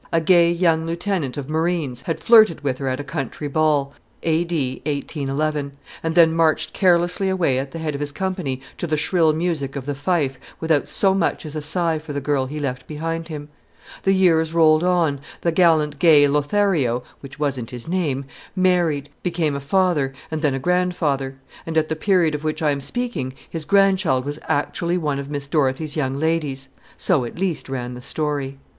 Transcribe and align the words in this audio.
A 0.11 0.19
gay 0.19 0.51
young 0.51 0.87
lieutenant 0.87 1.37
of 1.37 1.47
marines 1.47 2.01
had 2.01 2.19
flirted 2.19 2.61
with 2.61 2.79
her 2.79 2.87
at 2.87 2.99
a 2.99 3.03
country 3.03 3.47
ball 3.47 3.93
(A.D. 4.23 4.81
1811), 4.87 5.73
and 6.01 6.15
then 6.15 6.33
marched 6.33 6.73
carelessly 6.73 7.29
away 7.29 7.59
at 7.59 7.69
the 7.69 7.77
head 7.77 7.93
of 7.93 8.01
his 8.01 8.11
company 8.11 8.63
to 8.79 8.87
the 8.87 8.97
shrill 8.97 9.31
music 9.31 9.75
of 9.75 9.85
the 9.85 9.93
fife, 9.93 10.39
without 10.59 10.87
so 10.87 11.13
much 11.13 11.45
as 11.45 11.55
a 11.55 11.61
sigh 11.61 11.99
for 11.99 12.13
the 12.13 12.19
girl 12.19 12.47
he 12.47 12.59
left 12.59 12.87
behind 12.87 13.27
him. 13.27 13.49
The 14.01 14.13
years 14.13 14.55
rolled 14.55 14.83
on, 14.83 15.21
the 15.41 15.51
gallant 15.51 15.99
gay 15.99 16.27
Lothario 16.27 17.03
which 17.19 17.37
wasn't 17.37 17.69
his 17.69 17.87
name 17.87 18.25
married, 18.55 19.11
became 19.21 19.55
a 19.55 19.59
father, 19.59 20.13
and 20.31 20.41
then 20.41 20.55
a 20.55 20.57
grandfather; 20.59 21.35
and 21.63 21.77
at 21.77 21.89
the 21.89 21.95
period 21.95 22.33
of 22.33 22.43
which 22.43 22.63
I 22.63 22.71
am 22.71 22.81
speaking 22.81 23.35
his 23.47 23.65
grandchild 23.65 24.25
was 24.25 24.39
actually 24.47 24.97
one 24.97 25.19
of 25.19 25.29
Miss 25.29 25.45
Dorothy's 25.45 25.95
young 25.95 26.15
ladies. 26.17 26.69
So, 26.97 27.23
at 27.23 27.37
least, 27.37 27.69
ran 27.69 27.93
the 27.93 28.01
story. 28.01 28.57